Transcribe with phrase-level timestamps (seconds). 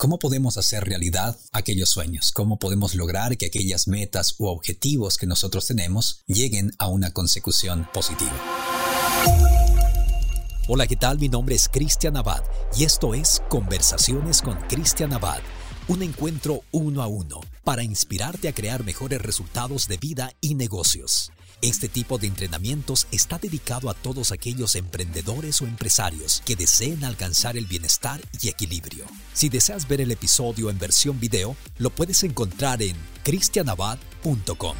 [0.00, 2.32] ¿Cómo podemos hacer realidad aquellos sueños?
[2.32, 7.86] ¿Cómo podemos lograr que aquellas metas u objetivos que nosotros tenemos lleguen a una consecución
[7.92, 8.32] positiva?
[10.68, 11.18] Hola, ¿qué tal?
[11.18, 12.42] Mi nombre es Cristian Abad
[12.78, 15.40] y esto es Conversaciones con Cristian Abad,
[15.86, 21.30] un encuentro uno a uno para inspirarte a crear mejores resultados de vida y negocios.
[21.62, 27.58] Este tipo de entrenamientos está dedicado a todos aquellos emprendedores o empresarios que deseen alcanzar
[27.58, 29.04] el bienestar y equilibrio.
[29.34, 34.76] Si deseas ver el episodio en versión video, lo puedes encontrar en cristianabad.com.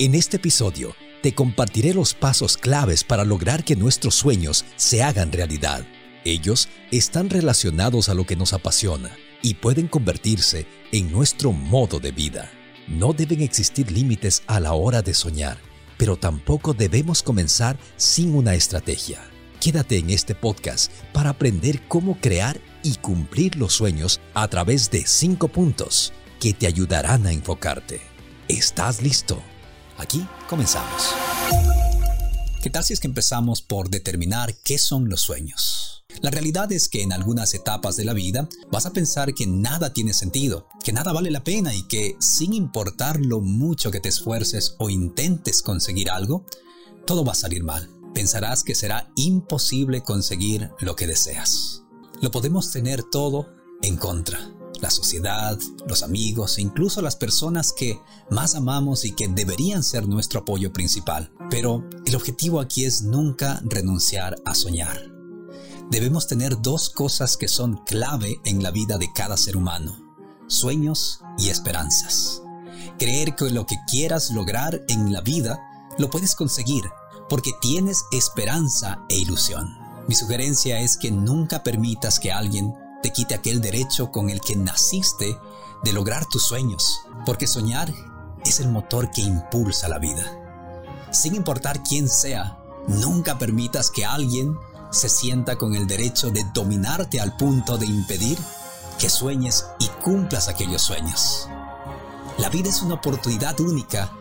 [0.00, 5.30] En este episodio, te compartiré los pasos claves para lograr que nuestros sueños se hagan
[5.30, 5.86] realidad.
[6.24, 12.10] Ellos están relacionados a lo que nos apasiona y pueden convertirse en nuestro modo de
[12.10, 12.50] vida.
[12.88, 15.58] No deben existir límites a la hora de soñar,
[15.96, 19.22] pero tampoco debemos comenzar sin una estrategia.
[19.58, 25.06] Quédate en este podcast para aprender cómo crear y cumplir los sueños a través de
[25.06, 28.02] cinco puntos que te ayudarán a enfocarte.
[28.48, 29.42] ¿Estás listo?
[29.96, 31.14] Aquí comenzamos.
[32.62, 35.93] ¿Qué tal si es que empezamos por determinar qué son los sueños?
[36.20, 39.92] La realidad es que en algunas etapas de la vida vas a pensar que nada
[39.92, 44.08] tiene sentido, que nada vale la pena y que sin importar lo mucho que te
[44.08, 46.46] esfuerces o intentes conseguir algo,
[47.06, 47.88] todo va a salir mal.
[48.14, 51.82] Pensarás que será imposible conseguir lo que deseas.
[52.20, 54.38] Lo podemos tener todo en contra.
[54.80, 57.98] La sociedad, los amigos e incluso las personas que
[58.30, 61.32] más amamos y que deberían ser nuestro apoyo principal.
[61.50, 65.13] Pero el objetivo aquí es nunca renunciar a soñar
[65.90, 69.96] debemos tener dos cosas que son clave en la vida de cada ser humano,
[70.46, 72.42] sueños y esperanzas.
[72.98, 75.60] Creer que lo que quieras lograr en la vida
[75.98, 76.84] lo puedes conseguir
[77.28, 79.78] porque tienes esperanza e ilusión.
[80.08, 84.56] Mi sugerencia es que nunca permitas que alguien te quite aquel derecho con el que
[84.56, 85.38] naciste
[85.82, 87.92] de lograr tus sueños, porque soñar
[88.44, 90.40] es el motor que impulsa la vida.
[91.10, 94.56] Sin importar quién sea, nunca permitas que alguien
[94.94, 98.38] se sienta con el derecho de dominarte al punto de impedir
[98.98, 101.48] que sueñes y cumplas aquellos sueños.
[102.38, 104.12] La vida es una oportunidad única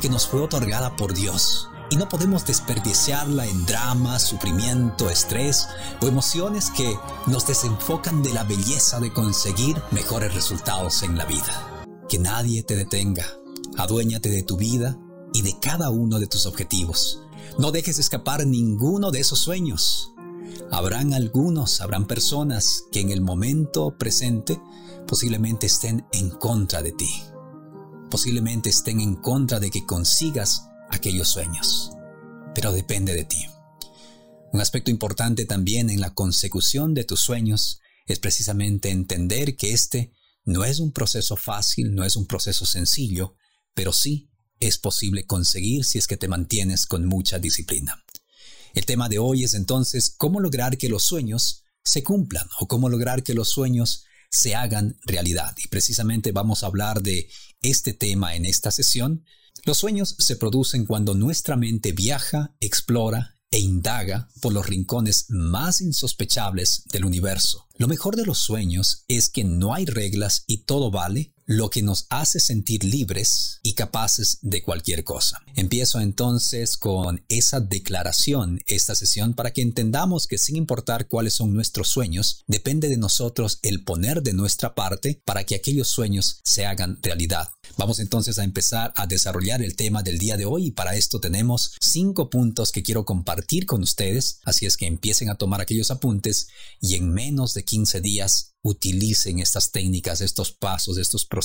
[0.00, 5.68] que nos fue otorgada por Dios y no podemos desperdiciarla en drama, sufrimiento, estrés
[6.00, 11.84] o emociones que nos desenfocan de la belleza de conseguir mejores resultados en la vida.
[12.08, 13.26] Que nadie te detenga.
[13.76, 14.98] Aduéñate de tu vida
[15.34, 17.22] y de cada uno de tus objetivos.
[17.58, 20.14] No dejes escapar ninguno de esos sueños.
[20.70, 24.60] Habrán algunos, habrán personas que en el momento presente
[25.06, 27.22] posiblemente estén en contra de ti.
[28.10, 31.92] Posiblemente estén en contra de que consigas aquellos sueños.
[32.54, 33.46] Pero depende de ti.
[34.52, 40.12] Un aspecto importante también en la consecución de tus sueños es precisamente entender que este
[40.44, 43.34] no es un proceso fácil, no es un proceso sencillo,
[43.74, 44.30] pero sí
[44.60, 48.04] es posible conseguir si es que te mantienes con mucha disciplina.
[48.74, 52.88] El tema de hoy es entonces cómo lograr que los sueños se cumplan o cómo
[52.88, 55.54] lograr que los sueños se hagan realidad.
[55.62, 57.28] Y precisamente vamos a hablar de
[57.60, 59.24] este tema en esta sesión.
[59.64, 65.82] Los sueños se producen cuando nuestra mente viaja, explora e indaga por los rincones más
[65.82, 67.68] insospechables del universo.
[67.76, 71.82] Lo mejor de los sueños es que no hay reglas y todo vale lo que
[71.82, 75.38] nos hace sentir libres y capaces de cualquier cosa.
[75.54, 81.52] Empiezo entonces con esa declaración, esta sesión, para que entendamos que sin importar cuáles son
[81.52, 86.64] nuestros sueños, depende de nosotros el poner de nuestra parte para que aquellos sueños se
[86.64, 87.48] hagan realidad.
[87.76, 91.20] Vamos entonces a empezar a desarrollar el tema del día de hoy y para esto
[91.20, 95.90] tenemos cinco puntos que quiero compartir con ustedes, así es que empiecen a tomar aquellos
[95.90, 96.48] apuntes
[96.80, 101.41] y en menos de 15 días utilicen estas técnicas, estos pasos, estos procesos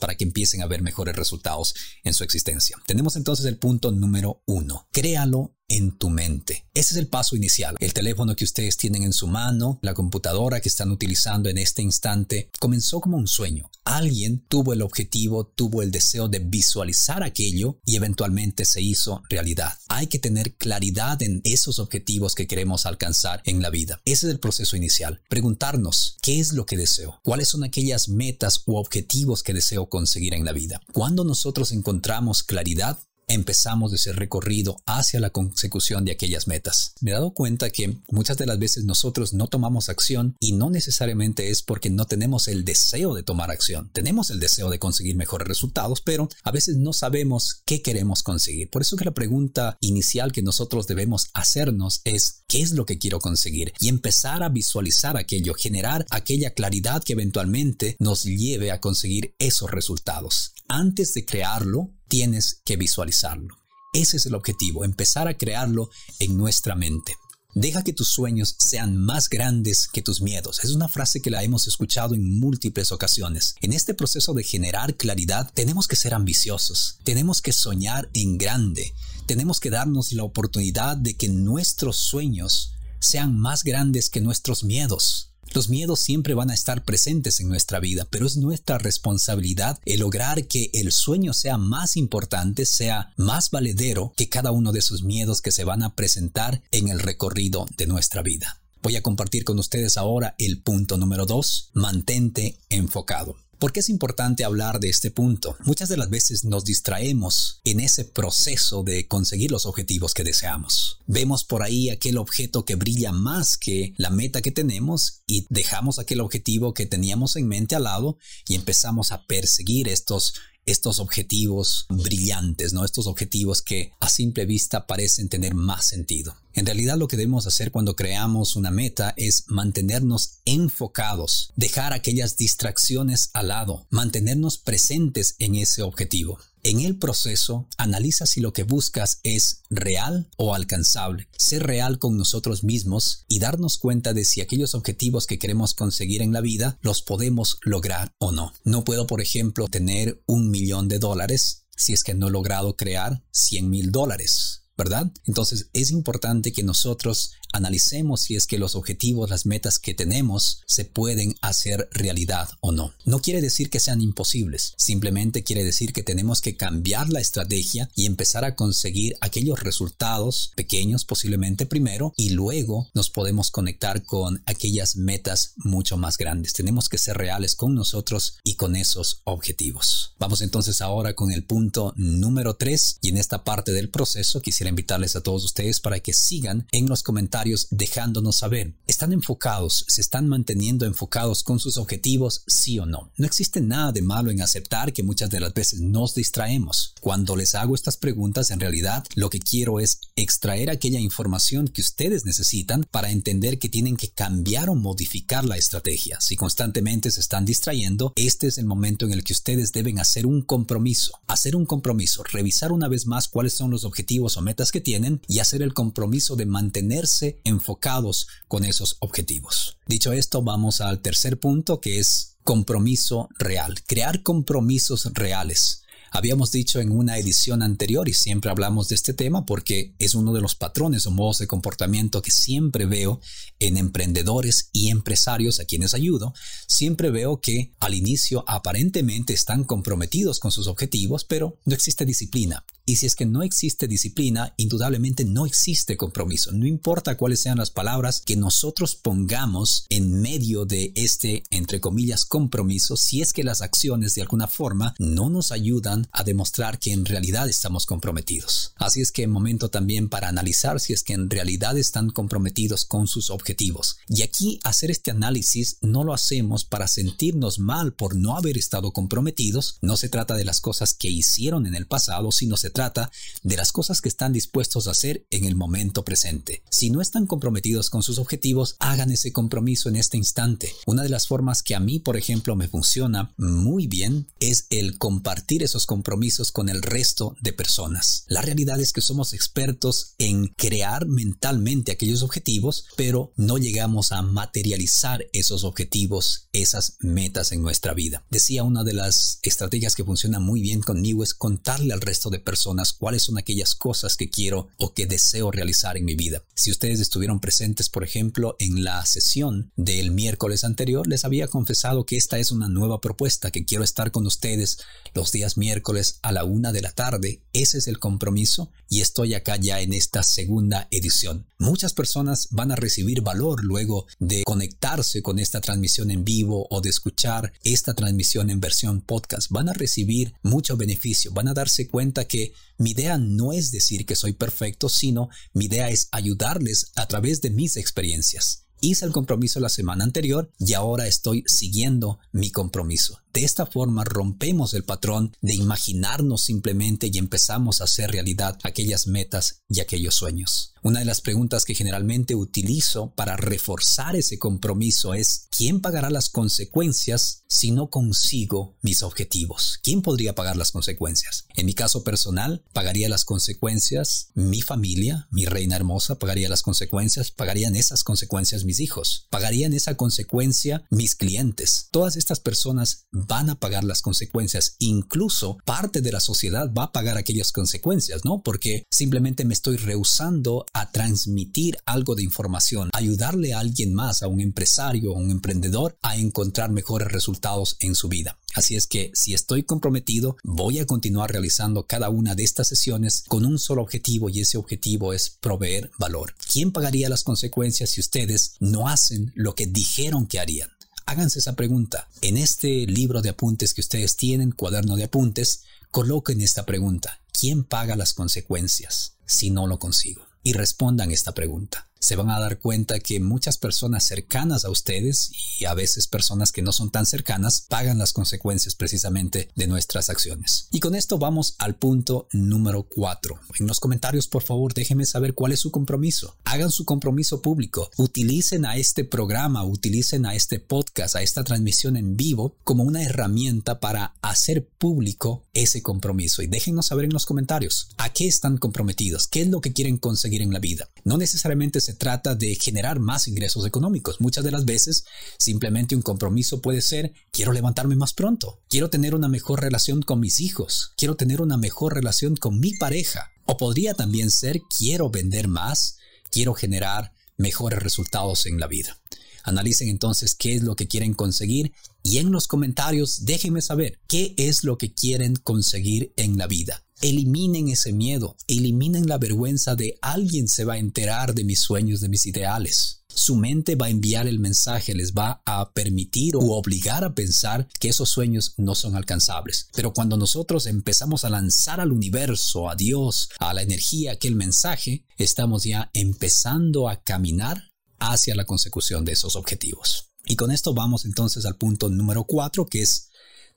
[0.00, 1.74] para que empiecen a ver mejores resultados
[2.04, 2.76] en su existencia.
[2.86, 4.88] Tenemos entonces el punto número uno.
[4.92, 6.64] Créalo en tu mente.
[6.74, 7.76] Ese es el paso inicial.
[7.80, 11.82] El teléfono que ustedes tienen en su mano, la computadora que están utilizando en este
[11.82, 13.70] instante, comenzó como un sueño.
[13.84, 19.78] Alguien tuvo el objetivo, tuvo el deseo de visualizar aquello y eventualmente se hizo realidad.
[19.88, 24.00] Hay que tener claridad en esos objetivos que queremos alcanzar en la vida.
[24.04, 25.20] Ese es el proceso inicial.
[25.28, 27.20] Preguntarnos, ¿qué es lo que deseo?
[27.22, 30.80] ¿Cuáles son aquellas metas u objetivos que deseo conseguir en la vida?
[30.92, 32.98] Cuando nosotros encontramos claridad,
[33.28, 36.94] empezamos ese recorrido hacia la consecución de aquellas metas.
[37.00, 40.70] Me he dado cuenta que muchas de las veces nosotros no tomamos acción y no
[40.70, 43.90] necesariamente es porque no tenemos el deseo de tomar acción.
[43.92, 48.70] Tenemos el deseo de conseguir mejores resultados, pero a veces no sabemos qué queremos conseguir.
[48.70, 52.98] Por eso que la pregunta inicial que nosotros debemos hacernos es ¿qué es lo que
[52.98, 53.72] quiero conseguir?
[53.80, 59.70] Y empezar a visualizar aquello, generar aquella claridad que eventualmente nos lleve a conseguir esos
[59.70, 60.52] resultados.
[60.68, 63.56] Antes de crearlo, tienes que visualizarlo.
[63.92, 67.16] Ese es el objetivo, empezar a crearlo en nuestra mente.
[67.54, 70.62] Deja que tus sueños sean más grandes que tus miedos.
[70.62, 73.54] Es una frase que la hemos escuchado en múltiples ocasiones.
[73.62, 78.94] En este proceso de generar claridad tenemos que ser ambiciosos, tenemos que soñar en grande,
[79.26, 85.27] tenemos que darnos la oportunidad de que nuestros sueños sean más grandes que nuestros miedos.
[85.54, 90.00] Los miedos siempre van a estar presentes en nuestra vida, pero es nuestra responsabilidad el
[90.00, 95.02] lograr que el sueño sea más importante, sea más valedero que cada uno de esos
[95.02, 98.60] miedos que se van a presentar en el recorrido de nuestra vida.
[98.82, 103.36] Voy a compartir con ustedes ahora el punto número 2, mantente enfocado.
[103.58, 105.56] ¿Por qué es importante hablar de este punto?
[105.64, 111.00] Muchas de las veces nos distraemos en ese proceso de conseguir los objetivos que deseamos.
[111.06, 115.98] Vemos por ahí aquel objeto que brilla más que la meta que tenemos y dejamos
[115.98, 118.16] aquel objetivo que teníamos en mente al lado
[118.46, 120.34] y empezamos a perseguir estos
[120.68, 122.84] estos objetivos brillantes, ¿no?
[122.84, 126.36] Estos objetivos que a simple vista parecen tener más sentido.
[126.52, 132.36] En realidad lo que debemos hacer cuando creamos una meta es mantenernos enfocados, dejar aquellas
[132.36, 136.38] distracciones al lado, mantenernos presentes en ese objetivo.
[136.68, 141.26] En el proceso, analiza si lo que buscas es real o alcanzable.
[141.34, 146.20] Ser real con nosotros mismos y darnos cuenta de si aquellos objetivos que queremos conseguir
[146.20, 148.52] en la vida los podemos lograr o no.
[148.64, 152.76] No puedo, por ejemplo, tener un millón de dólares si es que no he logrado
[152.76, 154.64] crear 100 mil dólares.
[154.78, 155.10] ¿verdad?
[155.24, 160.62] Entonces es importante que nosotros analicemos si es que los objetivos, las metas que tenemos
[160.66, 162.92] se pueden hacer realidad o no.
[163.04, 167.88] No quiere decir que sean imposibles, simplemente quiere decir que tenemos que cambiar la estrategia
[167.94, 174.42] y empezar a conseguir aquellos resultados pequeños posiblemente primero y luego nos podemos conectar con
[174.46, 176.52] aquellas metas mucho más grandes.
[176.52, 180.12] Tenemos que ser reales con nosotros y con esos objetivos.
[180.18, 184.70] Vamos entonces ahora con el punto número 3 y en esta parte del proceso quisiera
[184.70, 187.37] invitarles a todos ustedes para que sigan en los comentarios
[187.70, 193.12] dejándonos saber, ¿están enfocados, se están manteniendo enfocados con sus objetivos, sí o no?
[193.16, 196.94] No existe nada de malo en aceptar que muchas de las veces nos distraemos.
[197.00, 201.80] Cuando les hago estas preguntas, en realidad lo que quiero es extraer aquella información que
[201.80, 206.20] ustedes necesitan para entender que tienen que cambiar o modificar la estrategia.
[206.20, 210.26] Si constantemente se están distrayendo, este es el momento en el que ustedes deben hacer
[210.26, 214.72] un compromiso, hacer un compromiso, revisar una vez más cuáles son los objetivos o metas
[214.72, 219.78] que tienen y hacer el compromiso de mantenerse enfocados con esos objetivos.
[219.86, 225.82] Dicho esto, vamos al tercer punto que es compromiso real, crear compromisos reales.
[226.10, 230.32] Habíamos dicho en una edición anterior y siempre hablamos de este tema porque es uno
[230.32, 233.20] de los patrones o modos de comportamiento que siempre veo
[233.58, 236.34] en emprendedores y empresarios a quienes ayudo.
[236.66, 242.64] Siempre veo que al inicio aparentemente están comprometidos con sus objetivos, pero no existe disciplina.
[242.86, 246.52] Y si es que no existe disciplina, indudablemente no existe compromiso.
[246.52, 252.24] No importa cuáles sean las palabras que nosotros pongamos en medio de este, entre comillas,
[252.24, 256.92] compromiso, si es que las acciones de alguna forma no nos ayudan a demostrar que
[256.92, 258.72] en realidad estamos comprometidos.
[258.76, 263.08] Así es que momento también para analizar si es que en realidad están comprometidos con
[263.08, 263.98] sus objetivos.
[264.08, 268.92] Y aquí hacer este análisis no lo hacemos para sentirnos mal por no haber estado
[268.92, 269.78] comprometidos.
[269.80, 273.10] No se trata de las cosas que hicieron en el pasado, sino se trata
[273.42, 276.62] de las cosas que están dispuestos a hacer en el momento presente.
[276.70, 280.74] Si no están comprometidos con sus objetivos, hagan ese compromiso en este instante.
[280.86, 284.98] Una de las formas que a mí, por ejemplo, me funciona muy bien es el
[284.98, 288.24] compartir esos compromisos con el resto de personas.
[288.28, 294.20] La realidad es que somos expertos en crear mentalmente aquellos objetivos, pero no llegamos a
[294.20, 298.22] materializar esos objetivos, esas metas en nuestra vida.
[298.30, 302.38] Decía una de las estrategias que funciona muy bien conmigo es contarle al resto de
[302.38, 306.44] personas cuáles son aquellas cosas que quiero o que deseo realizar en mi vida.
[306.54, 312.04] Si ustedes estuvieron presentes, por ejemplo, en la sesión del miércoles anterior, les había confesado
[312.04, 314.80] que esta es una nueva propuesta, que quiero estar con ustedes
[315.14, 317.44] los días miércoles miércoles a la una de la tarde.
[317.52, 321.46] Ese es el compromiso y estoy acá ya en esta segunda edición.
[321.56, 326.80] Muchas personas van a recibir valor luego de conectarse con esta transmisión en vivo o
[326.80, 329.52] de escuchar esta transmisión en versión podcast.
[329.52, 334.04] Van a recibir mucho beneficio, van a darse cuenta que mi idea no es decir
[334.04, 338.67] que soy perfecto, sino mi idea es ayudarles a través de mis experiencias.
[338.80, 343.18] Hice el compromiso la semana anterior y ahora estoy siguiendo mi compromiso.
[343.32, 349.06] De esta forma rompemos el patrón de imaginarnos simplemente y empezamos a hacer realidad aquellas
[349.06, 350.74] metas y aquellos sueños.
[350.82, 356.30] Una de las preguntas que generalmente utilizo para reforzar ese compromiso es ¿quién pagará las
[356.30, 359.80] consecuencias si no consigo mis objetivos?
[359.82, 361.46] ¿Quién podría pagar las consecuencias?
[361.56, 367.30] En mi caso personal, pagaría las consecuencias mi familia, mi reina hermosa, pagaría las consecuencias,
[367.30, 371.88] pagarían esas consecuencias mis hijos, pagarían esa consecuencia mis clientes.
[371.90, 374.76] Todas estas personas van a pagar las consecuencias.
[374.78, 378.42] Incluso parte de la sociedad va a pagar aquellas consecuencias, ¿no?
[378.42, 384.28] Porque simplemente me estoy rehusando a transmitir algo de información, ayudarle a alguien más, a
[384.28, 388.38] un empresario, a un emprendedor, a encontrar mejores resultados en su vida.
[388.58, 393.22] Así es que si estoy comprometido, voy a continuar realizando cada una de estas sesiones
[393.28, 396.34] con un solo objetivo y ese objetivo es proveer valor.
[396.52, 400.70] ¿Quién pagaría las consecuencias si ustedes no hacen lo que dijeron que harían?
[401.06, 402.08] Háganse esa pregunta.
[402.20, 405.62] En este libro de apuntes que ustedes tienen, cuaderno de apuntes,
[405.92, 407.20] coloquen esta pregunta.
[407.30, 410.26] ¿Quién paga las consecuencias si no lo consigo?
[410.42, 415.30] Y respondan esta pregunta se van a dar cuenta que muchas personas cercanas a ustedes
[415.58, 420.10] y a veces personas que no son tan cercanas pagan las consecuencias precisamente de nuestras
[420.10, 420.68] acciones.
[420.70, 423.38] Y con esto vamos al punto número 4.
[423.58, 426.36] En los comentarios por favor déjenme saber cuál es su compromiso.
[426.44, 427.90] Hagan su compromiso público.
[427.96, 433.02] Utilicen a este programa, utilicen a este podcast, a esta transmisión en vivo como una
[433.02, 436.42] herramienta para hacer público ese compromiso.
[436.42, 439.98] Y déjenos saber en los comentarios a qué están comprometidos, qué es lo que quieren
[439.98, 440.90] conseguir en la vida.
[441.04, 444.20] No necesariamente se trata de generar más ingresos económicos.
[444.20, 445.06] Muchas de las veces
[445.38, 450.20] simplemente un compromiso puede ser quiero levantarme más pronto, quiero tener una mejor relación con
[450.20, 453.30] mis hijos, quiero tener una mejor relación con mi pareja.
[453.46, 455.96] O podría también ser quiero vender más,
[456.30, 458.98] quiero generar mejores resultados en la vida.
[459.44, 464.34] Analicen entonces qué es lo que quieren conseguir y en los comentarios déjenme saber qué
[464.36, 466.84] es lo que quieren conseguir en la vida.
[467.00, 472.00] Eliminen ese miedo, eliminen la vergüenza de alguien se va a enterar de mis sueños,
[472.00, 473.04] de mis ideales.
[473.08, 477.68] Su mente va a enviar el mensaje, les va a permitir o obligar a pensar
[477.78, 479.68] que esos sueños no son alcanzables.
[479.74, 485.04] Pero cuando nosotros empezamos a lanzar al universo, a Dios, a la energía aquel mensaje,
[485.16, 490.10] estamos ya empezando a caminar hacia la consecución de esos objetivos.
[490.26, 493.08] Y con esto vamos entonces al punto número cuatro, que es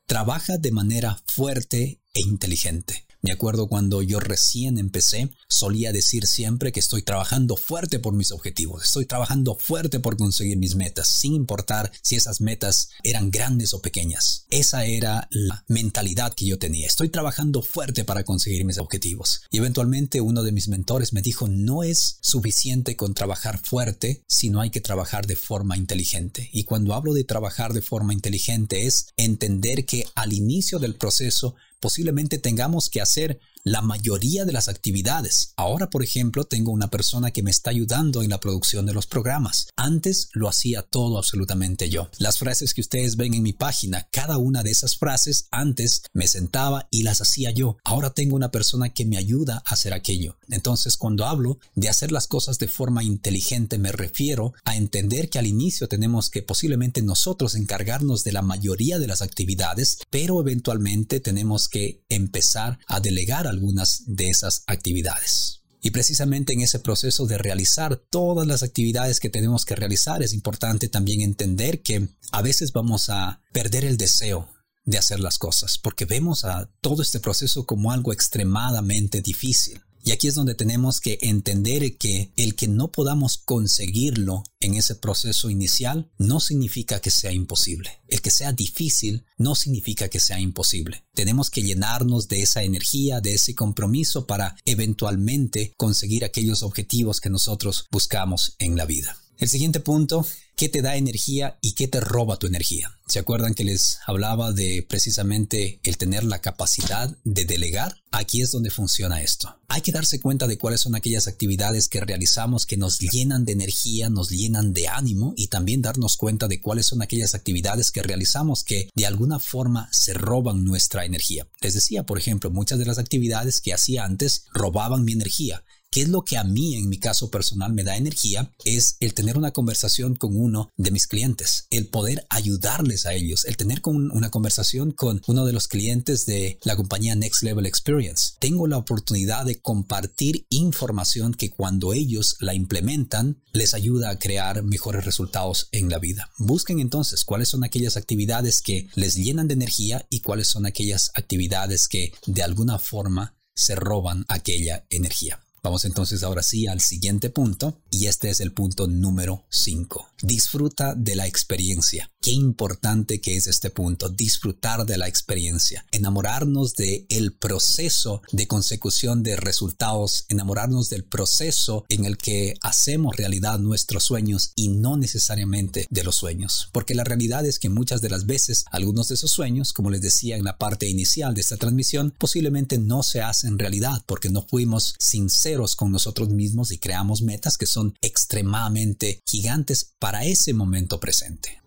[0.06, 3.06] trabaja de manera fuerte e inteligente.
[3.24, 8.32] Me acuerdo cuando yo recién empecé, solía decir siempre que estoy trabajando fuerte por mis
[8.32, 13.76] objetivos, estoy trabajando fuerte por conseguir mis metas, sin importar si esas metas eran grandes
[13.76, 14.46] o pequeñas.
[14.50, 16.88] Esa era la mentalidad que yo tenía.
[16.88, 19.44] Estoy trabajando fuerte para conseguir mis objetivos.
[19.52, 24.62] Y eventualmente uno de mis mentores me dijo, no es suficiente con trabajar fuerte, sino
[24.62, 26.50] hay que trabajar de forma inteligente.
[26.54, 31.56] Y cuando hablo de trabajar de forma inteligente es entender que al inicio del proceso
[31.82, 35.54] posiblemente tengamos que hacer la mayoría de las actividades.
[35.56, 39.08] Ahora, por ejemplo, tengo una persona que me está ayudando en la producción de los
[39.08, 39.68] programas.
[39.76, 42.10] Antes lo hacía todo absolutamente yo.
[42.18, 46.28] Las frases que ustedes ven en mi página, cada una de esas frases antes me
[46.28, 47.78] sentaba y las hacía yo.
[47.84, 50.38] Ahora tengo una persona que me ayuda a hacer aquello.
[50.50, 55.40] Entonces, cuando hablo de hacer las cosas de forma inteligente, me refiero a entender que
[55.40, 61.20] al inicio tenemos que posiblemente nosotros encargarnos de la mayoría de las actividades, pero eventualmente
[61.20, 65.62] tenemos que empezar a delegar algunas de esas actividades.
[65.82, 70.34] Y precisamente en ese proceso de realizar todas las actividades que tenemos que realizar es
[70.34, 74.48] importante también entender que a veces vamos a perder el deseo
[74.86, 79.82] de hacer las cosas porque vemos a todo este proceso como algo extremadamente difícil.
[80.04, 84.96] Y aquí es donde tenemos que entender que el que no podamos conseguirlo en ese
[84.96, 88.02] proceso inicial no significa que sea imposible.
[88.08, 91.06] El que sea difícil no significa que sea imposible.
[91.14, 97.30] Tenemos que llenarnos de esa energía, de ese compromiso para eventualmente conseguir aquellos objetivos que
[97.30, 99.18] nosotros buscamos en la vida.
[99.42, 100.24] El siguiente punto,
[100.56, 102.96] ¿qué te da energía y qué te roba tu energía?
[103.08, 108.04] ¿Se acuerdan que les hablaba de precisamente el tener la capacidad de delegar?
[108.12, 109.58] Aquí es donde funciona esto.
[109.68, 113.54] Hay que darse cuenta de cuáles son aquellas actividades que realizamos que nos llenan de
[113.54, 118.04] energía, nos llenan de ánimo y también darnos cuenta de cuáles son aquellas actividades que
[118.04, 121.48] realizamos que de alguna forma se roban nuestra energía.
[121.62, 126.04] Les decía, por ejemplo, muchas de las actividades que hacía antes robaban mi energía ¿Qué
[126.04, 128.50] es lo que a mí, en mi caso personal, me da energía?
[128.64, 133.44] Es el tener una conversación con uno de mis clientes, el poder ayudarles a ellos,
[133.44, 138.36] el tener una conversación con uno de los clientes de la compañía Next Level Experience.
[138.40, 144.64] Tengo la oportunidad de compartir información que cuando ellos la implementan les ayuda a crear
[144.64, 146.30] mejores resultados en la vida.
[146.38, 151.12] Busquen entonces cuáles son aquellas actividades que les llenan de energía y cuáles son aquellas
[151.16, 155.42] actividades que de alguna forma se roban aquella energía.
[155.64, 160.08] Vamos entonces ahora sí al siguiente punto y este es el punto número 5.
[160.24, 162.10] Disfruta de la experiencia.
[162.24, 167.08] Qué importante que es este punto, disfrutar de la experiencia, enamorarnos de
[167.40, 174.52] proceso de consecución de resultados, enamorarnos del proceso en el que hacemos realidad nuestros sueños
[174.56, 178.66] y no necesariamente de los sueños, porque la realidad es que muchas de las veces
[178.72, 182.78] algunos de esos sueños, como les decía en la parte inicial de esta transmisión, posiblemente
[182.78, 187.66] no se hacen realidad porque no fuimos sinceros con nosotros mismos y creamos metas que
[187.66, 191.60] son extremadamente gigantes para ese momento presente.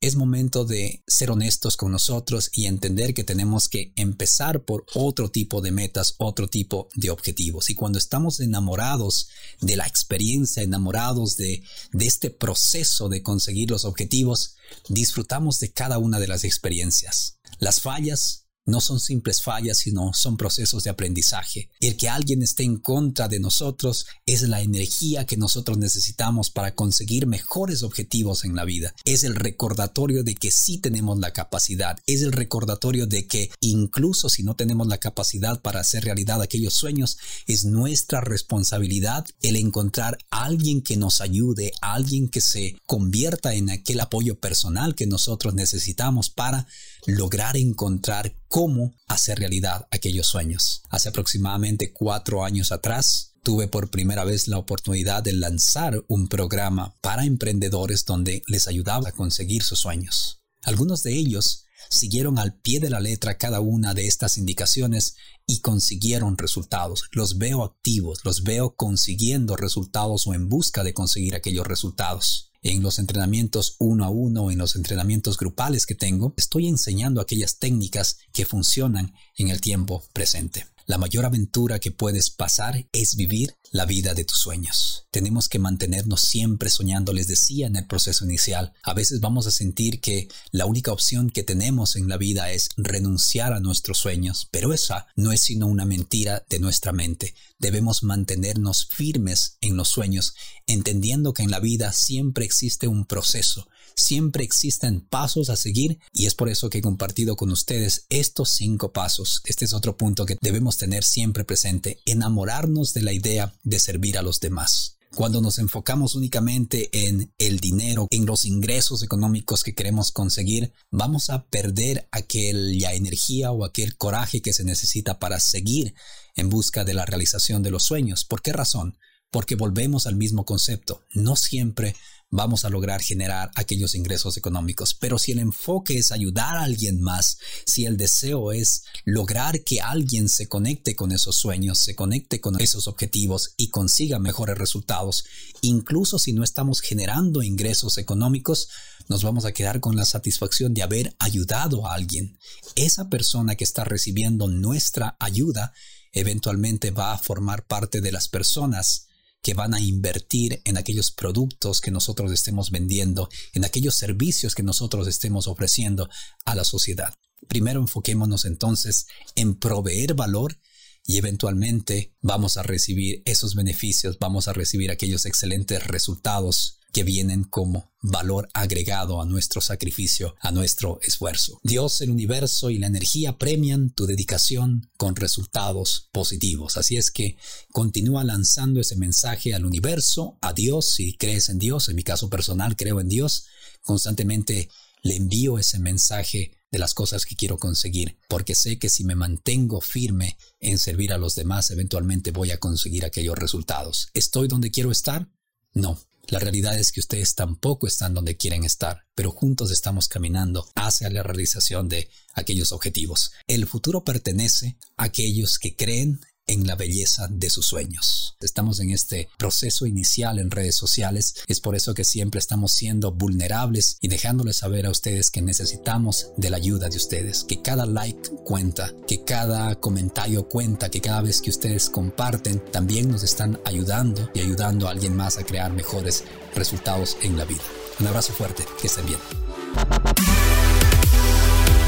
[0.00, 5.30] Es momento de ser honestos con nosotros y entender que tenemos que empezar por otro
[5.30, 7.70] tipo de metas, otro tipo de objetivos.
[7.70, 9.28] Y cuando estamos enamorados
[9.60, 11.62] de la experiencia, enamorados de
[11.98, 14.56] este proceso de conseguir los objetivos,
[14.88, 17.38] disfrutamos de cada una de las experiencias.
[17.58, 21.70] Las fallas no son simples fallas, sino son procesos de aprendizaje.
[21.80, 26.74] El que alguien esté en contra de nosotros es la energía que nosotros necesitamos para
[26.74, 28.94] conseguir mejores objetivos en la vida.
[29.04, 31.98] Es el recordatorio de que sí tenemos la capacidad.
[32.06, 36.74] Es el recordatorio de que incluso si no tenemos la capacidad para hacer realidad aquellos
[36.74, 43.70] sueños, es nuestra responsabilidad el encontrar alguien que nos ayude, alguien que se convierta en
[43.70, 46.66] aquel apoyo personal que nosotros necesitamos para
[47.06, 50.82] lograr encontrar cómo hacer realidad aquellos sueños.
[50.90, 56.96] Hace aproximadamente cuatro años atrás, tuve por primera vez la oportunidad de lanzar un programa
[57.00, 60.40] para emprendedores donde les ayudaba a conseguir sus sueños.
[60.62, 65.16] Algunos de ellos siguieron al pie de la letra cada una de estas indicaciones
[65.46, 67.04] y consiguieron resultados.
[67.12, 72.82] Los veo activos, los veo consiguiendo resultados o en busca de conseguir aquellos resultados en
[72.82, 78.18] los entrenamientos uno a uno, en los entrenamientos grupales que tengo, estoy enseñando aquellas técnicas
[78.32, 80.66] que funcionan en el tiempo presente.
[80.88, 85.08] La mayor aventura que puedes pasar es vivir la vida de tus sueños.
[85.10, 88.72] Tenemos que mantenernos siempre soñando, les decía en el proceso inicial.
[88.84, 92.68] A veces vamos a sentir que la única opción que tenemos en la vida es
[92.76, 97.34] renunciar a nuestros sueños, pero esa no es sino una mentira de nuestra mente.
[97.58, 100.34] Debemos mantenernos firmes en los sueños,
[100.68, 106.26] entendiendo que en la vida siempre existe un proceso, siempre existen pasos a seguir y
[106.26, 109.40] es por eso que he compartido con ustedes estos cinco pasos.
[109.46, 114.18] Este es otro punto que debemos tener siempre presente, enamorarnos de la idea de servir
[114.18, 114.96] a los demás.
[115.14, 121.30] Cuando nos enfocamos únicamente en el dinero, en los ingresos económicos que queremos conseguir, vamos
[121.30, 125.94] a perder aquella energía o aquel coraje que se necesita para seguir
[126.34, 128.26] en busca de la realización de los sueños.
[128.26, 128.98] ¿Por qué razón?
[129.30, 131.02] Porque volvemos al mismo concepto.
[131.14, 131.96] No siempre
[132.36, 134.94] vamos a lograr generar aquellos ingresos económicos.
[134.94, 139.80] Pero si el enfoque es ayudar a alguien más, si el deseo es lograr que
[139.80, 145.24] alguien se conecte con esos sueños, se conecte con esos objetivos y consiga mejores resultados,
[145.62, 148.68] incluso si no estamos generando ingresos económicos,
[149.08, 152.38] nos vamos a quedar con la satisfacción de haber ayudado a alguien.
[152.74, 155.72] Esa persona que está recibiendo nuestra ayuda
[156.12, 159.06] eventualmente va a formar parte de las personas
[159.46, 164.64] que van a invertir en aquellos productos que nosotros estemos vendiendo, en aquellos servicios que
[164.64, 166.10] nosotros estemos ofreciendo
[166.44, 167.14] a la sociedad.
[167.46, 169.06] Primero enfoquémonos entonces
[169.36, 170.58] en proveer valor
[171.04, 177.44] y eventualmente vamos a recibir esos beneficios, vamos a recibir aquellos excelentes resultados que vienen
[177.44, 181.60] como valor agregado a nuestro sacrificio, a nuestro esfuerzo.
[181.62, 186.78] Dios, el universo y la energía premian tu dedicación con resultados positivos.
[186.78, 187.36] Así es que
[187.70, 192.30] continúa lanzando ese mensaje al universo, a Dios, si crees en Dios, en mi caso
[192.30, 193.44] personal creo en Dios,
[193.82, 194.70] constantemente
[195.02, 199.16] le envío ese mensaje de las cosas que quiero conseguir, porque sé que si me
[199.16, 204.08] mantengo firme en servir a los demás, eventualmente voy a conseguir aquellos resultados.
[204.14, 205.28] ¿Estoy donde quiero estar?
[205.74, 210.68] No, La realidad es que ustedes tampoco están donde quieren estar, pero juntos estamos caminando
[210.74, 213.32] hacia la realización de aquellos objetivos.
[213.46, 218.36] El futuro pertenece a aquellos que creen en la belleza de sus sueños.
[218.40, 223.12] Estamos en este proceso inicial en redes sociales, es por eso que siempre estamos siendo
[223.12, 227.86] vulnerables y dejándoles saber a ustedes que necesitamos de la ayuda de ustedes, que cada
[227.86, 233.60] like cuenta, que cada comentario cuenta, que cada vez que ustedes comparten también nos están
[233.64, 237.62] ayudando y ayudando a alguien más a crear mejores resultados en la vida.
[237.98, 239.18] Un abrazo fuerte, que estén bien.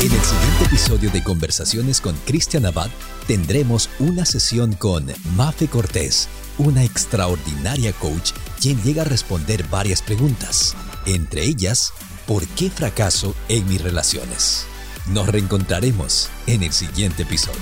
[0.01, 2.89] En el siguiente episodio de Conversaciones con Cristian Abad
[3.27, 8.31] tendremos una sesión con Mafe Cortés, una extraordinaria coach
[8.61, 11.93] quien llega a responder varias preguntas, entre ellas,
[12.29, 14.67] ¿por qué fracaso en mis relaciones?
[15.09, 17.59] Nos reencontraremos en el siguiente episodio.